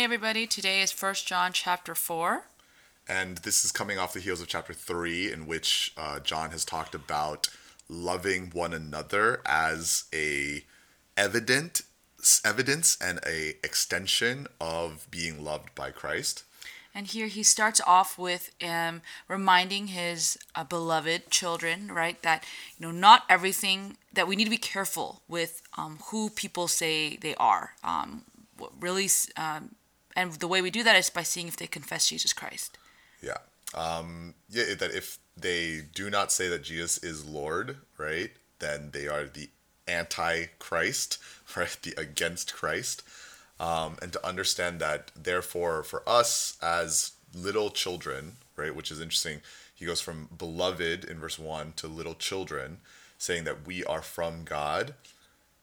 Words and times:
Hey 0.00 0.04
everybody, 0.04 0.46
today 0.46 0.80
is 0.80 0.98
1 0.98 1.14
John 1.26 1.52
chapter 1.52 1.94
4. 1.94 2.44
And 3.06 3.36
this 3.36 3.66
is 3.66 3.70
coming 3.70 3.98
off 3.98 4.14
the 4.14 4.20
heels 4.20 4.40
of 4.40 4.48
chapter 4.48 4.72
3, 4.72 5.30
in 5.30 5.46
which 5.46 5.92
uh, 5.94 6.20
John 6.20 6.52
has 6.52 6.64
talked 6.64 6.94
about 6.94 7.50
loving 7.86 8.48
one 8.54 8.72
another 8.72 9.42
as 9.44 10.04
a 10.10 10.64
evident 11.18 11.82
evidence 12.42 12.96
and 12.98 13.20
a 13.26 13.56
extension 13.62 14.46
of 14.58 15.06
being 15.10 15.44
loved 15.44 15.74
by 15.74 15.90
Christ. 15.90 16.44
And 16.94 17.06
here 17.06 17.26
he 17.26 17.42
starts 17.42 17.82
off 17.86 18.18
with 18.18 18.52
um, 18.66 19.02
reminding 19.28 19.88
his 19.88 20.38
uh, 20.54 20.64
beloved 20.64 21.28
children, 21.28 21.92
right, 21.92 22.22
that 22.22 22.42
you 22.78 22.86
know 22.86 22.90
not 22.90 23.24
everything 23.28 23.98
that 24.14 24.26
we 24.26 24.34
need 24.34 24.44
to 24.44 24.50
be 24.50 24.56
careful 24.56 25.20
with 25.28 25.60
um, 25.76 25.98
who 26.06 26.30
people 26.30 26.68
say 26.68 27.18
they 27.18 27.34
are. 27.34 27.74
Um, 27.84 28.24
what 28.56 28.72
really, 28.80 29.08
um, 29.36 29.74
and 30.16 30.32
the 30.32 30.48
way 30.48 30.62
we 30.62 30.70
do 30.70 30.82
that 30.82 30.96
is 30.96 31.10
by 31.10 31.22
seeing 31.22 31.48
if 31.48 31.56
they 31.56 31.66
confess 31.66 32.08
Jesus 32.08 32.32
Christ. 32.32 32.78
Yeah, 33.22 33.38
um, 33.74 34.34
yeah. 34.48 34.74
That 34.74 34.92
if 34.92 35.18
they 35.36 35.82
do 35.94 36.10
not 36.10 36.32
say 36.32 36.48
that 36.48 36.62
Jesus 36.62 36.98
is 36.98 37.24
Lord, 37.24 37.76
right, 37.98 38.30
then 38.58 38.90
they 38.92 39.08
are 39.08 39.24
the 39.24 39.48
anti-Christ, 39.86 41.18
right, 41.56 41.76
the 41.82 41.94
against 42.00 42.54
Christ 42.54 43.02
um, 43.60 43.98
and 44.00 44.12
to 44.12 44.26
understand 44.26 44.80
that 44.80 45.12
therefore 45.14 45.84
for 45.84 46.02
us 46.08 46.56
as 46.62 47.12
little 47.34 47.70
children 47.70 48.32
right 48.56 48.74
which 48.74 48.90
is 48.90 49.00
interesting 49.00 49.40
he 49.74 49.84
goes 49.84 50.00
from 50.00 50.28
beloved 50.36 51.04
in 51.04 51.18
verse 51.18 51.38
1 51.38 51.74
to 51.76 51.86
little 51.86 52.14
children 52.14 52.78
saying 53.18 53.44
that 53.44 53.66
we 53.66 53.84
are 53.84 54.02
from 54.02 54.42
god 54.44 54.94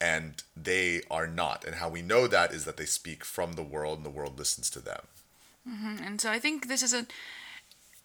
and 0.00 0.42
they 0.56 1.02
are 1.10 1.26
not. 1.26 1.64
And 1.64 1.76
how 1.76 1.88
we 1.88 2.02
know 2.02 2.26
that 2.26 2.52
is 2.52 2.64
that 2.64 2.76
they 2.76 2.86
speak 2.86 3.24
from 3.24 3.52
the 3.52 3.62
world 3.62 3.98
and 3.98 4.06
the 4.06 4.10
world 4.10 4.38
listens 4.38 4.70
to 4.70 4.80
them. 4.80 5.02
Mm-hmm. 5.68 6.02
and 6.02 6.20
so 6.20 6.30
i 6.30 6.38
think 6.38 6.68
this 6.68 6.82
is 6.82 6.94
an 6.94 7.08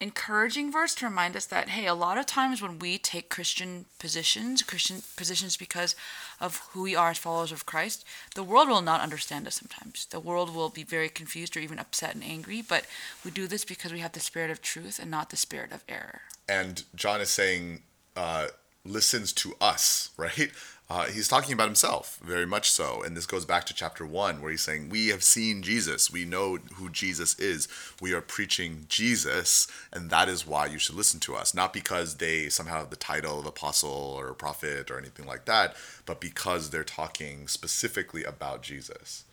encouraging 0.00 0.72
verse 0.72 0.92
to 0.96 1.04
remind 1.04 1.36
us 1.36 1.46
that 1.46 1.68
hey 1.68 1.86
a 1.86 1.94
lot 1.94 2.18
of 2.18 2.26
times 2.26 2.60
when 2.60 2.80
we 2.80 2.98
take 2.98 3.28
christian 3.28 3.84
positions 4.00 4.62
christian 4.62 5.02
positions 5.16 5.56
because 5.56 5.94
of 6.40 6.56
who 6.72 6.82
we 6.82 6.96
are 6.96 7.10
as 7.10 7.18
followers 7.18 7.52
of 7.52 7.64
christ 7.64 8.04
the 8.34 8.42
world 8.42 8.68
will 8.68 8.82
not 8.82 9.00
understand 9.00 9.46
us 9.46 9.54
sometimes. 9.54 10.06
The 10.06 10.18
world 10.18 10.52
will 10.52 10.68
be 10.68 10.82
very 10.82 11.08
confused 11.08 11.56
or 11.56 11.60
even 11.60 11.78
upset 11.78 12.14
and 12.14 12.24
angry 12.24 12.60
but 12.60 12.86
we 13.24 13.30
do 13.30 13.46
this 13.46 13.64
because 13.64 13.92
we 13.92 14.00
have 14.00 14.12
the 14.12 14.20
spirit 14.20 14.50
of 14.50 14.60
truth 14.60 14.98
and 14.98 15.10
not 15.10 15.30
the 15.30 15.36
spirit 15.36 15.70
of 15.70 15.84
error. 15.88 16.22
And 16.48 16.82
john 16.96 17.20
is 17.20 17.30
saying 17.30 17.82
uh, 18.16 18.48
listens 18.84 19.32
to 19.32 19.54
us 19.60 20.10
right 20.16 20.50
uh, 20.90 21.06
he's 21.06 21.28
talking 21.28 21.54
about 21.54 21.66
himself, 21.66 22.18
very 22.22 22.44
much 22.44 22.70
so. 22.70 23.02
And 23.02 23.16
this 23.16 23.24
goes 23.24 23.46
back 23.46 23.64
to 23.66 23.74
chapter 23.74 24.04
one, 24.04 24.42
where 24.42 24.50
he's 24.50 24.62
saying, 24.62 24.90
We 24.90 25.08
have 25.08 25.22
seen 25.22 25.62
Jesus. 25.62 26.12
We 26.12 26.26
know 26.26 26.58
who 26.74 26.90
Jesus 26.90 27.38
is. 27.38 27.68
We 28.02 28.12
are 28.12 28.20
preaching 28.20 28.84
Jesus, 28.88 29.66
and 29.90 30.10
that 30.10 30.28
is 30.28 30.46
why 30.46 30.66
you 30.66 30.78
should 30.78 30.94
listen 30.94 31.20
to 31.20 31.36
us. 31.36 31.54
Not 31.54 31.72
because 31.72 32.16
they 32.16 32.50
somehow 32.50 32.80
have 32.80 32.90
the 32.90 32.96
title 32.96 33.40
of 33.40 33.46
apostle 33.46 33.90
or 33.90 34.34
prophet 34.34 34.90
or 34.90 34.98
anything 34.98 35.26
like 35.26 35.46
that, 35.46 35.74
but 36.04 36.20
because 36.20 36.68
they're 36.68 36.84
talking 36.84 37.48
specifically 37.48 38.22
about 38.22 38.62
Jesus. 38.62 39.24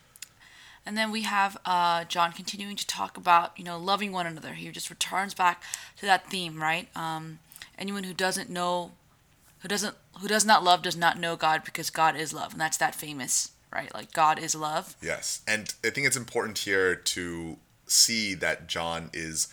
And 0.85 0.97
then 0.97 1.11
we 1.11 1.23
have 1.23 1.57
uh, 1.65 2.05
John 2.05 2.31
continuing 2.31 2.77
to 2.77 2.87
talk 2.87 3.17
about, 3.17 3.59
you 3.59 3.65
know, 3.65 3.77
loving 3.77 4.13
one 4.13 4.25
another. 4.25 4.53
He 4.53 4.69
just 4.71 4.89
returns 4.89 5.33
back 5.33 5.61
to 5.97 6.05
that 6.05 6.27
theme, 6.29 6.61
right? 6.61 6.87
Um, 6.95 7.39
anyone 7.77 8.05
who 8.05 8.13
doesn't 8.13 8.49
know 8.49 8.93
who 9.61 9.67
doesn't 9.67 9.95
who 10.19 10.27
does 10.27 10.45
not 10.45 10.63
love 10.63 10.81
does 10.81 10.97
not 10.97 11.19
know 11.19 11.35
God 11.35 11.63
because 11.63 11.89
God 11.89 12.15
is 12.15 12.33
love, 12.33 12.51
and 12.51 12.61
that's 12.61 12.77
that 12.77 12.95
famous, 12.95 13.51
right? 13.73 13.93
Like 13.93 14.13
God 14.13 14.39
is 14.39 14.53
love. 14.55 14.95
Yes, 15.01 15.41
and 15.47 15.73
I 15.83 15.89
think 15.89 16.07
it's 16.07 16.17
important 16.17 16.59
here 16.59 16.95
to 16.95 17.57
see 17.87 18.33
that 18.35 18.67
John 18.67 19.09
is 19.13 19.47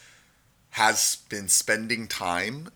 has 0.71 1.19
been 1.29 1.49
spending 1.49 2.07
time 2.07 2.69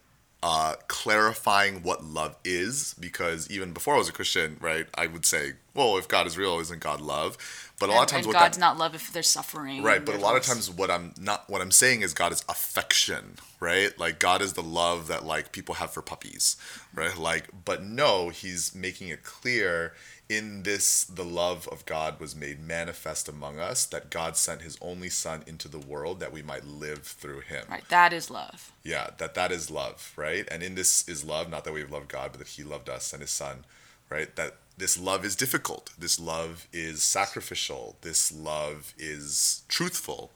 uh, 0.43 0.75
clarifying 0.89 1.83
what 1.83 2.05
love 2.05 2.37
is 2.45 2.95
because 2.99 3.49
even 3.51 3.73
before 3.73 3.95
I 3.95 3.99
was 3.99 4.09
a 4.09 4.13
Christian, 4.13 4.57
right, 4.61 4.87
I 4.95 5.07
would 5.07 5.25
say, 5.25 5.53
well, 5.75 5.97
if 5.99 6.09
God 6.09 6.27
is 6.27 6.37
real, 6.37 6.59
isn't 6.59 6.81
God 6.81 7.01
love? 7.01 7.39
But 7.79 7.89
a 7.89 7.93
lot 7.93 8.03
of 8.03 8.09
times, 8.09 8.27
and 8.27 8.33
God's 8.33 8.59
that, 8.59 8.61
not 8.61 8.79
love 8.79 8.95
if 8.95 9.13
there's 9.13 9.29
suffering. 9.29 9.83
Right, 9.83 10.05
but 10.05 10.15
a 10.15 10.19
lot 10.19 10.37
of 10.37 10.43
times, 10.43 10.71
what 10.71 10.91
I'm 10.91 11.15
not, 11.19 11.49
what 11.49 11.61
I'm 11.61 11.71
saying 11.71 12.03
is 12.03 12.13
God 12.15 12.33
is 12.33 12.45
affection, 12.49 13.37
right? 13.61 13.97
Like 13.99 14.19
God 14.19 14.43
is 14.43 14.53
the 14.53 14.63
love 14.63 15.09
that 15.09 15.25
like 15.25 15.53
people 15.53 15.77
have 15.77 15.93
for 15.93 16.03
puppies, 16.03 16.57
right? 16.95 17.17
Like, 17.17 17.49
but 17.65 17.83
no, 17.83 18.29
He's 18.29 18.75
making 18.75 19.09
it 19.09 19.23
clear 19.25 19.95
in 20.29 20.63
this 20.63 21.05
the 21.05 21.25
love 21.25 21.69
of 21.69 21.85
God 21.85 22.19
was 22.19 22.35
made 22.35 22.61
manifest 22.61 23.29
among 23.29 23.59
us 23.59 23.85
that 23.87 24.11
God 24.11 24.37
sent 24.37 24.63
his 24.63 24.79
only 24.81 25.09
son 25.09 25.43
into 25.47 25.69
the 25.69 25.79
world 25.79 26.21
that 26.21 26.33
we 26.33 26.43
might 26.43 26.65
live 26.65 27.03
through 27.03 27.41
him. 27.41 27.65
Right, 27.69 27.87
that 27.89 28.13
is 28.13 28.31
love. 28.31 28.73
Yeah, 28.83 29.11
that 29.19 29.35
that 29.35 29.53
is 29.53 29.71
love, 29.71 30.13
right? 30.17 30.47
And 30.51 30.63
in 30.63 30.75
this 30.75 31.07
is 31.09 31.25
love, 31.25 31.51
not 31.51 31.65
that 31.65 31.73
we 31.73 31.81
have 31.81 31.93
loved 31.93 32.09
God, 32.09 32.31
but 32.33 32.39
that 32.39 32.49
he 32.49 32.63
loved 32.63 32.89
us 32.89 33.13
and 33.13 33.21
his 33.21 33.31
son, 33.31 33.65
right? 34.09 34.35
That 34.37 34.57
this 34.79 34.99
love 34.99 35.25
is 35.25 35.37
difficult. 35.37 35.91
This 35.99 36.19
love 36.19 36.67
is 36.73 37.03
sacrificial. 37.03 37.97
This 38.01 38.33
love 38.33 38.95
is 38.99 39.63
truthful. 39.69 40.33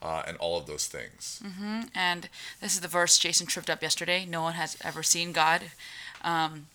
Uh, 0.00 0.22
and 0.28 0.36
all 0.36 0.56
of 0.56 0.66
those 0.66 0.86
things. 0.86 1.42
Mm-hmm. 1.44 1.88
And 1.92 2.28
this 2.60 2.74
is 2.74 2.80
the 2.82 2.86
verse 2.86 3.18
Jason 3.18 3.48
tripped 3.48 3.68
up 3.68 3.82
yesterday. 3.82 4.24
No 4.24 4.42
one 4.42 4.52
has 4.52 4.76
ever 4.84 5.02
seen 5.02 5.32
God. 5.32 5.72
Um, 6.22 6.68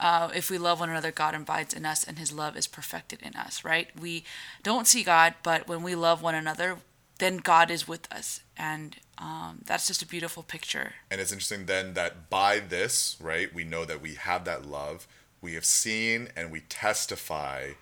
uh, 0.00 0.30
if 0.34 0.50
we 0.50 0.58
love 0.58 0.80
one 0.80 0.90
another, 0.90 1.12
God 1.12 1.34
abides 1.34 1.74
in 1.74 1.84
us 1.84 2.02
and 2.04 2.18
his 2.18 2.32
love 2.32 2.56
is 2.56 2.66
perfected 2.66 3.20
in 3.22 3.36
us, 3.36 3.62
right? 3.64 3.88
We 4.00 4.24
don't 4.62 4.86
see 4.86 5.04
God, 5.04 5.34
but 5.42 5.68
when 5.68 5.82
we 5.82 5.94
love 5.94 6.22
one 6.22 6.34
another, 6.34 6.78
then 7.18 7.36
God 7.36 7.70
is 7.70 7.86
with 7.86 8.10
us. 8.12 8.40
And 8.56 8.96
um, 9.18 9.60
that's 9.66 9.86
just 9.86 10.02
a 10.02 10.06
beautiful 10.06 10.42
picture. 10.42 10.94
And 11.10 11.20
it's 11.20 11.32
interesting 11.32 11.66
then 11.66 11.92
that 11.94 12.30
by 12.30 12.60
this, 12.60 13.16
right, 13.20 13.54
we 13.54 13.62
know 13.62 13.84
that 13.84 14.00
we 14.00 14.14
have 14.14 14.46
that 14.46 14.66
love. 14.66 15.06
We 15.42 15.52
have 15.54 15.66
seen 15.66 16.28
and 16.34 16.50
we 16.50 16.60
testify 16.60 17.72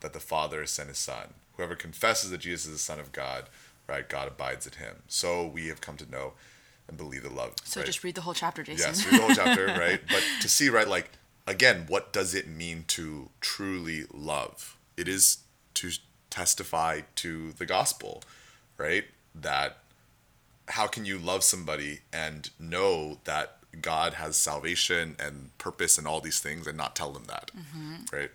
that 0.00 0.12
the 0.12 0.20
Father 0.20 0.60
has 0.60 0.72
sent 0.72 0.88
his 0.88 0.98
Son. 0.98 1.34
Whoever 1.56 1.76
confesses 1.76 2.30
that 2.30 2.40
Jesus 2.40 2.66
is 2.66 2.72
the 2.72 2.78
Son 2.78 2.98
of 2.98 3.12
God, 3.12 3.48
right, 3.88 4.08
God 4.08 4.28
abides 4.28 4.66
in 4.66 4.74
him. 4.74 4.96
So 5.06 5.46
we 5.46 5.68
have 5.68 5.80
come 5.80 5.96
to 5.96 6.10
know 6.10 6.32
and 6.88 6.96
believe 6.96 7.22
the 7.22 7.30
love. 7.30 7.54
So 7.64 7.80
right? 7.80 7.86
just 7.86 8.02
read 8.02 8.16
the 8.16 8.22
whole 8.22 8.34
chapter, 8.34 8.62
Jason. 8.64 8.88
Yes, 8.88 9.06
read 9.06 9.20
the 9.20 9.22
whole 9.22 9.34
chapter, 9.34 9.66
right? 9.78 10.00
But 10.08 10.24
to 10.40 10.48
see, 10.48 10.68
right, 10.70 10.88
like 10.88 11.10
again, 11.48 11.86
what 11.88 12.12
does 12.12 12.34
it 12.34 12.46
mean 12.46 12.84
to 12.88 13.30
truly 13.40 14.04
love? 14.12 14.76
It 14.96 15.08
is 15.08 15.38
to 15.74 15.90
testify 16.30 17.00
to 17.16 17.52
the 17.52 17.66
gospel, 17.66 18.22
right? 18.76 19.04
That 19.34 19.78
how 20.68 20.86
can 20.86 21.06
you 21.06 21.18
love 21.18 21.42
somebody 21.42 22.00
and 22.12 22.50
know 22.60 23.18
that 23.24 23.56
God 23.80 24.14
has 24.14 24.36
salvation 24.36 25.16
and 25.18 25.56
purpose 25.56 25.96
and 25.96 26.06
all 26.06 26.20
these 26.20 26.40
things 26.40 26.66
and 26.66 26.76
not 26.76 26.94
tell 26.94 27.12
them 27.12 27.24
that, 27.28 27.50
mm-hmm. 27.56 28.14
right? 28.14 28.30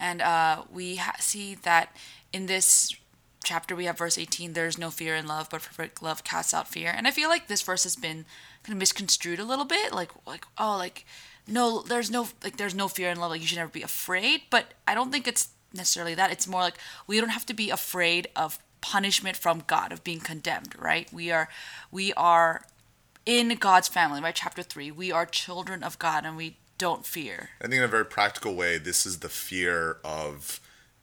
And 0.00 0.22
uh, 0.22 0.62
we 0.72 0.96
ha- 0.96 1.16
see 1.20 1.54
that 1.56 1.94
in 2.32 2.46
this 2.46 2.96
chapter 3.44 3.76
we 3.76 3.84
have 3.84 3.98
verse 3.98 4.16
18 4.16 4.54
there's 4.54 4.78
no 4.78 4.90
fear 4.90 5.14
in 5.14 5.26
love 5.26 5.50
but 5.50 5.60
perfect 5.60 6.02
love 6.02 6.24
casts 6.24 6.54
out 6.54 6.66
fear 6.66 6.90
and 6.96 7.06
i 7.06 7.10
feel 7.10 7.28
like 7.28 7.46
this 7.46 7.60
verse 7.60 7.82
has 7.84 7.94
been 7.94 8.24
kind 8.62 8.72
of 8.72 8.78
misconstrued 8.78 9.38
a 9.38 9.44
little 9.44 9.66
bit 9.66 9.92
like 9.92 10.10
like 10.26 10.46
oh 10.56 10.78
like 10.78 11.04
no 11.46 11.82
there's 11.82 12.10
no 12.10 12.28
like 12.42 12.56
there's 12.56 12.74
no 12.74 12.88
fear 12.88 13.10
in 13.10 13.18
love 13.18 13.30
like 13.30 13.40
you 13.40 13.46
should 13.46 13.58
never 13.58 13.70
be 13.70 13.82
afraid 13.82 14.42
but 14.50 14.74
i 14.88 14.94
don't 14.94 15.12
think 15.12 15.28
it's 15.28 15.48
necessarily 15.74 16.14
that. 16.14 16.30
It's 16.30 16.46
more 16.46 16.60
like 16.60 16.78
we 17.06 17.20
don't 17.20 17.30
have 17.30 17.46
to 17.46 17.54
be 17.54 17.70
afraid 17.70 18.28
of 18.36 18.58
punishment 18.80 19.36
from 19.36 19.62
god 19.66 19.92
of 19.92 20.04
being 20.04 20.20
condemned 20.20 20.74
right? 20.78 21.10
We 21.12 21.30
are 21.30 21.48
we 21.90 22.12
are 22.14 22.64
in 23.26 23.48
god's 23.56 23.88
family 23.88 24.20
right? 24.20 24.34
Chapter 24.34 24.62
3 24.62 24.90
we 24.90 25.10
are 25.10 25.26
children 25.26 25.82
of 25.82 25.98
god 25.98 26.24
and 26.24 26.36
we 26.36 26.58
don't 26.76 27.06
fear. 27.06 27.50
I 27.60 27.64
think 27.64 27.74
in 27.74 27.82
a 27.82 27.88
very 27.88 28.04
practical 28.04 28.54
way 28.54 28.78
this 28.78 29.06
is 29.06 29.20
the 29.20 29.28
fear 29.28 29.98
of 30.04 30.60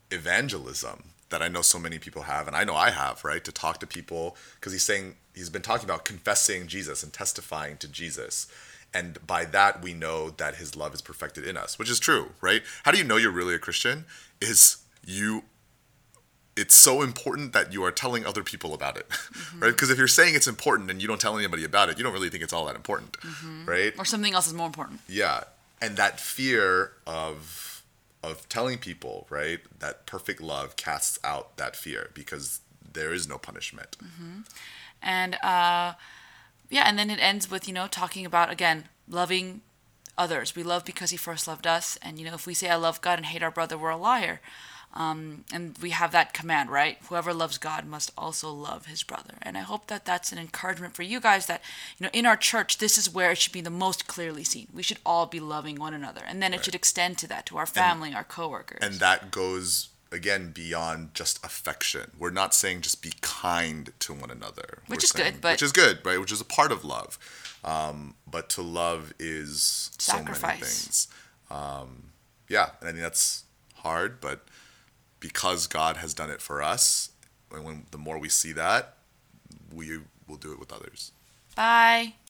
evangelism 0.09 1.03
that 1.29 1.41
i 1.41 1.47
know 1.47 1.61
so 1.61 1.79
many 1.79 1.97
people 1.97 2.23
have 2.23 2.45
and 2.47 2.55
i 2.55 2.63
know 2.63 2.75
i 2.75 2.91
have 2.91 3.23
right? 3.23 3.43
To 3.43 3.51
talk 3.51 3.79
to 3.79 3.87
people 3.87 4.37
because 4.55 4.73
he's 4.73 4.83
saying 4.83 5.15
he's 5.33 5.49
been 5.49 5.61
talking 5.61 5.85
about 5.85 6.05
confessing 6.05 6.67
jesus 6.67 7.03
and 7.03 7.11
testifying 7.11 7.77
to 7.77 7.87
jesus 7.87 8.47
and 8.93 9.25
by 9.25 9.45
that 9.45 9.81
we 9.81 9.93
know 9.93 10.29
that 10.31 10.55
his 10.55 10.75
love 10.75 10.93
is 10.93 11.01
perfected 11.01 11.45
in 11.45 11.57
us 11.57 11.79
which 11.79 11.89
is 11.89 11.99
true 11.99 12.31
right 12.41 12.63
how 12.83 12.91
do 12.91 12.97
you 12.97 13.03
know 13.03 13.17
you're 13.17 13.31
really 13.31 13.55
a 13.55 13.59
christian 13.59 14.05
is 14.39 14.77
you 15.05 15.43
it's 16.57 16.75
so 16.75 17.01
important 17.01 17.53
that 17.53 17.71
you 17.71 17.83
are 17.83 17.91
telling 17.91 18.25
other 18.25 18.43
people 18.43 18.73
about 18.73 18.97
it 18.97 19.07
mm-hmm. 19.09 19.59
right 19.63 19.71
because 19.71 19.89
if 19.89 19.97
you're 19.97 20.07
saying 20.07 20.35
it's 20.35 20.47
important 20.47 20.89
and 20.89 21.01
you 21.01 21.07
don't 21.07 21.21
tell 21.21 21.37
anybody 21.37 21.63
about 21.63 21.89
it 21.89 21.97
you 21.97 22.03
don't 22.03 22.13
really 22.13 22.29
think 22.29 22.43
it's 22.43 22.53
all 22.53 22.65
that 22.65 22.75
important 22.75 23.13
mm-hmm. 23.19 23.65
right 23.65 23.93
or 23.97 24.05
something 24.05 24.33
else 24.33 24.47
is 24.47 24.53
more 24.53 24.67
important 24.67 24.99
yeah 25.07 25.43
and 25.81 25.97
that 25.97 26.19
fear 26.19 26.93
of 27.07 27.83
of 28.23 28.47
telling 28.49 28.77
people 28.77 29.25
right 29.29 29.59
that 29.79 30.05
perfect 30.05 30.41
love 30.41 30.75
casts 30.75 31.17
out 31.23 31.57
that 31.57 31.75
fear 31.75 32.09
because 32.13 32.59
there 32.93 33.13
is 33.13 33.27
no 33.27 33.37
punishment 33.37 33.97
mm-hmm. 34.03 34.41
and 35.01 35.35
uh 35.35 35.93
yeah, 36.71 36.85
and 36.87 36.97
then 36.97 37.09
it 37.09 37.19
ends 37.21 37.51
with, 37.51 37.67
you 37.67 37.73
know, 37.73 37.87
talking 37.87 38.25
about, 38.25 38.51
again, 38.51 38.85
loving 39.07 39.61
others. 40.17 40.55
We 40.55 40.63
love 40.63 40.85
because 40.85 41.11
he 41.11 41.17
first 41.17 41.47
loved 41.47 41.67
us. 41.67 41.97
And, 42.01 42.17
you 42.17 42.25
know, 42.25 42.33
if 42.33 42.47
we 42.47 42.53
say, 42.53 42.69
I 42.69 42.75
love 42.75 43.01
God 43.01 43.19
and 43.19 43.25
hate 43.25 43.43
our 43.43 43.51
brother, 43.51 43.77
we're 43.77 43.89
a 43.89 43.97
liar. 43.97 44.39
Um, 44.93 45.45
and 45.53 45.77
we 45.81 45.91
have 45.91 46.11
that 46.11 46.33
command, 46.33 46.69
right? 46.69 46.97
Whoever 47.07 47.33
loves 47.33 47.57
God 47.57 47.85
must 47.85 48.11
also 48.17 48.51
love 48.51 48.87
his 48.87 49.03
brother. 49.03 49.35
And 49.41 49.57
I 49.57 49.61
hope 49.61 49.87
that 49.87 50.03
that's 50.03 50.33
an 50.33 50.37
encouragement 50.37 50.95
for 50.95 51.03
you 51.03 51.21
guys 51.21 51.45
that, 51.45 51.61
you 51.97 52.05
know, 52.05 52.09
in 52.11 52.25
our 52.25 52.35
church, 52.35 52.77
this 52.77 52.97
is 52.97 53.13
where 53.13 53.31
it 53.31 53.37
should 53.37 53.53
be 53.53 53.61
the 53.61 53.69
most 53.69 54.07
clearly 54.07 54.43
seen. 54.43 54.67
We 54.73 54.83
should 54.83 54.99
all 55.05 55.27
be 55.27 55.39
loving 55.39 55.79
one 55.79 55.93
another. 55.93 56.21
And 56.27 56.41
then 56.41 56.53
it 56.53 56.65
should 56.65 56.75
extend 56.75 57.17
to 57.19 57.27
that, 57.27 57.45
to 57.47 57.57
our 57.57 57.65
family, 57.65 58.13
our 58.13 58.25
coworkers. 58.25 58.79
and 58.81 58.95
that 58.95 59.31
goes 59.31 59.89
again 60.11 60.51
beyond 60.51 61.13
just 61.13 61.43
affection. 61.45 62.11
We're 62.17 62.31
not 62.31 62.53
saying 62.53 62.81
just 62.81 63.01
be 63.01 63.13
kind 63.21 63.91
to 63.99 64.13
one 64.13 64.29
another, 64.31 64.79
Which 64.87 65.01
We're 65.01 65.05
is 65.05 65.11
good, 65.13 65.41
but- 65.41 65.51
which 65.53 65.61
is 65.63 65.71
good, 65.71 65.99
right? 66.05 66.19
Which 66.19 66.31
is 66.31 66.41
a 66.41 66.45
part 66.45 66.71
of 66.71 66.83
love. 66.83 67.17
Um, 67.63 68.15
but 68.25 68.49
to 68.49 68.61
love 68.61 69.13
is 69.19 69.91
so 69.97 70.13
many 70.13 70.25
Sacrifice. 70.25 70.59
things. 70.59 71.07
Um, 71.49 72.11
yeah, 72.49 72.71
and 72.79 72.89
I 72.89 72.91
think 72.91 73.01
that's 73.03 73.43
hard, 73.75 74.19
but 74.19 74.45
because 75.19 75.67
God 75.67 75.97
has 75.97 76.13
done 76.13 76.29
it 76.31 76.41
for 76.41 76.61
us, 76.63 77.11
and 77.53 77.63
when 77.63 77.85
the 77.91 77.97
more 77.97 78.17
we 78.17 78.29
see 78.29 78.51
that, 78.53 78.97
we 79.73 79.99
will 80.27 80.37
do 80.37 80.51
it 80.51 80.59
with 80.59 80.71
others. 80.73 81.11
Bye. 81.55 82.15